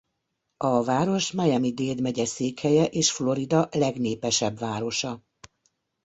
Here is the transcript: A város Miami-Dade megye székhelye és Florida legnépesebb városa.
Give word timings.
A 0.57 0.83
város 0.83 1.31
Miami-Dade 1.31 2.01
megye 2.01 2.25
székhelye 2.25 2.85
és 2.85 3.11
Florida 3.11 3.67
legnépesebb 3.71 4.57
városa. 4.57 5.23